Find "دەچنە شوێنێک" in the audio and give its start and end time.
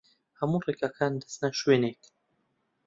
1.21-2.01